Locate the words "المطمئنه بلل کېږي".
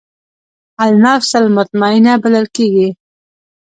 1.41-2.87